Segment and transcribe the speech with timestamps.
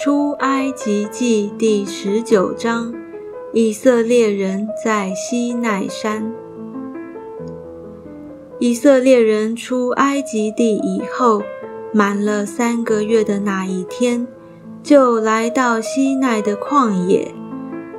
[0.00, 2.94] 出埃及记第十九章，
[3.52, 6.32] 以色列人在西奈山。
[8.60, 11.42] 以色列人出埃及地以后，
[11.92, 14.24] 满了三个月的那一天，
[14.84, 17.34] 就来到西奈的旷野。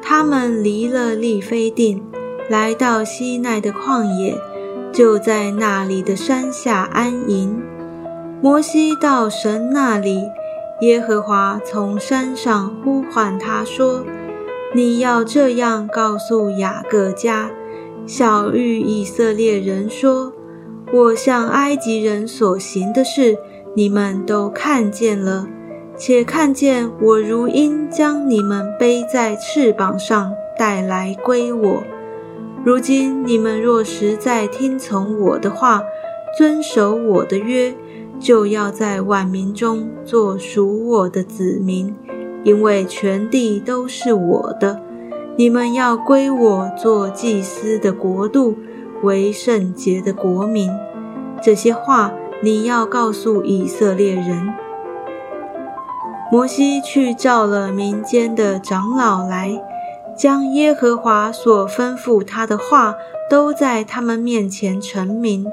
[0.02, 2.02] 他们离了利非定，
[2.48, 4.38] 来到西奈的旷野，
[4.94, 7.62] 就在那里的山下安营。
[8.42, 10.22] 摩西到神那里。
[10.82, 14.06] 耶和华从山上呼唤他说
[14.74, 17.52] ：“你要这样告诉雅各家，
[18.06, 20.32] 小谕以色列人说：
[20.94, 23.38] 我向埃及人所行的事，
[23.76, 25.48] 你们都看见了，
[25.98, 31.84] 且看见我如鹰将你们背在翅膀上带来归我。
[32.64, 35.84] 如今你们若实在听从我的话，
[36.38, 37.76] 遵守我的约。”
[38.20, 41.96] 就要在万民中做属我的子民，
[42.44, 44.82] 因为全地都是我的。
[45.38, 48.58] 你们要归我做祭司的国度，
[49.04, 50.70] 为圣洁的国民。
[51.42, 52.12] 这些话
[52.44, 54.54] 你要告诉以色列人。
[56.32, 59.60] 摩西去召了民间的长老来，
[60.16, 62.96] 将耶和华所吩咐他的话
[63.30, 65.48] 都在他们面前陈明。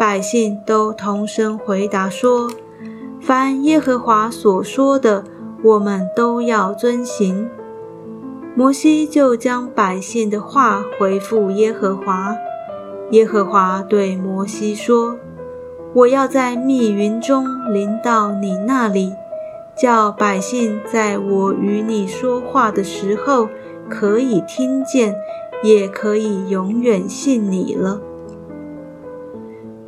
[0.00, 2.50] 百姓都同声回答说
[3.20, 5.24] ：“凡耶和华所说的，
[5.62, 7.50] 我们都要遵行。”
[8.56, 12.34] 摩西就将百姓的话回复耶和华。
[13.10, 15.18] 耶和华对摩西说
[15.92, 19.12] ：“我要在密云中临到你那里，
[19.76, 23.50] 叫百姓在我与你说话的时候
[23.90, 25.14] 可以听见，
[25.62, 28.00] 也可以永远信你了。”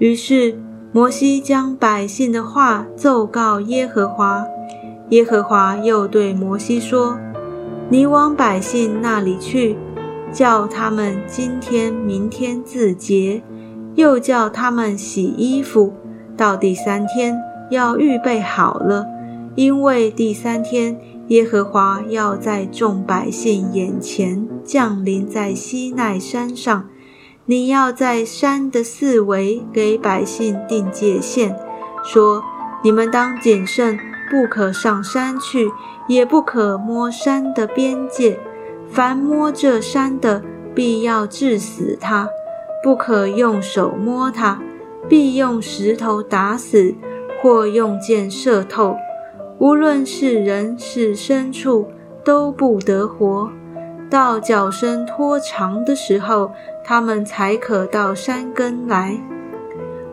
[0.03, 0.59] 于是
[0.91, 4.45] 摩西将百姓的话奏告耶和华，
[5.11, 7.17] 耶和华又对摩西说
[7.89, 9.77] ：“你往百姓那里去，
[10.33, 13.45] 叫他们今天、明天自洁，
[13.95, 15.93] 又叫他们洗衣服，
[16.37, 17.41] 到第三天
[17.71, 19.07] 要预备好了，
[19.55, 26.87] 因为第三天耶和华要在众百姓眼前降临在西奈山上。”
[27.45, 31.57] 你要在山的四围给百姓定界限，
[32.05, 32.41] 说：
[32.85, 33.99] 你们当谨慎，
[34.31, 35.69] 不可上山去，
[36.07, 38.39] 也不可摸山的边界。
[38.89, 40.41] 凡摸这山的，
[40.73, 42.29] 必要治死他；
[42.81, 44.63] 不可用手摸他，
[45.09, 46.95] 必用石头打死，
[47.43, 48.97] 或用箭射透。
[49.59, 51.89] 无论是人是牲畜，
[52.23, 53.51] 都不得活。
[54.13, 56.53] 到脚身拖长的时候，
[56.85, 59.19] 他们才可到山根来。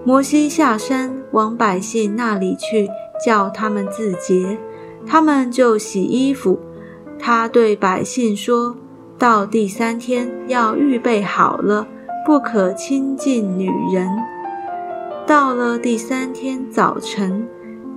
[0.06, 2.88] 摩西下山往百姓那里去，
[3.26, 4.58] 叫他们自洁，
[5.06, 6.58] 他们就洗衣服。
[7.20, 8.78] 他对百姓说
[9.20, 11.86] ：“到第三天要预备好了，
[12.26, 14.08] 不可亲近女人。”
[15.28, 17.46] 到了第三天早晨，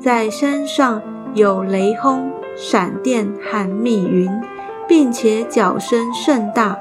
[0.01, 1.01] 在山上
[1.35, 4.29] 有雷轰、闪电和密云。
[4.95, 6.79] 并且脚声甚大，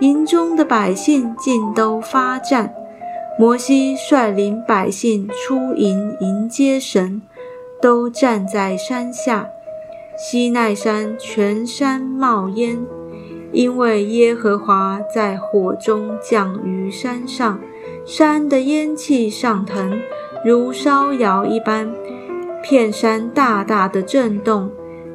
[0.00, 2.72] 营中的百姓尽都发战。
[3.38, 7.20] 摩西率领百姓出营迎接神，
[7.78, 9.46] 都站在山下。
[10.16, 12.78] 西奈山全山冒烟，
[13.52, 17.60] 因为耶和华在火中降于山上，
[18.06, 20.00] 山的烟气上腾，
[20.42, 21.92] 如烧窑一般，
[22.62, 24.70] 片山大大的震动。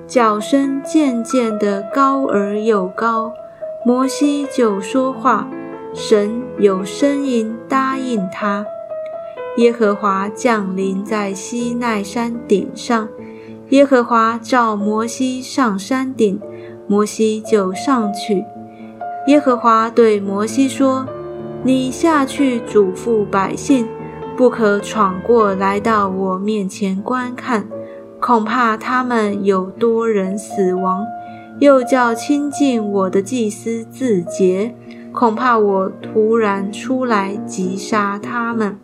[0.07, 3.33] 脚声渐渐的高而又高，
[3.85, 5.49] 摩西就说话，
[5.93, 8.65] 神有声音答应他。
[9.57, 13.09] 耶和华降临在西奈山顶上，
[13.69, 16.39] 耶和华召摩西上山顶，
[16.87, 18.45] 摩西就上去。
[19.27, 21.05] 耶和华对摩西说
[21.63, 23.85] ：“你下去嘱咐百姓，
[24.37, 27.67] 不可闯过来到我面前观看。”
[28.27, 31.05] 恐怕他们有多人死亡，
[31.59, 34.75] 又叫亲近我的祭司自洁，
[35.13, 38.77] 恐怕我突然出来击杀他们。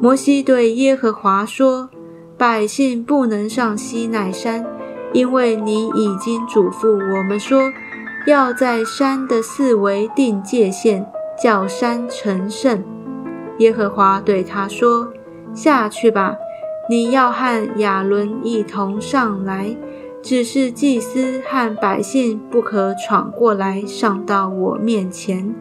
[0.00, 1.90] 摩西对耶和华说
[2.38, 4.64] ：“百姓不能上西乃山，
[5.12, 7.70] 因为你已经嘱咐我们说，
[8.26, 11.04] 要在山的四围定界限，
[11.38, 12.82] 叫山成圣。”
[13.60, 15.12] 耶和华对他说
[15.52, 16.38] ：“下去吧。”
[16.90, 19.76] 你要和亚伦一同上来，
[20.22, 25.54] 只是祭司和百姓不可闯过来上到我面前，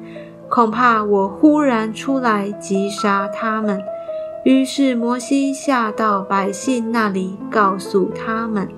[0.47, 3.81] 恐怕我忽然出来击杀他们。
[4.45, 8.69] 于是摩西下到百姓那里，告诉他们。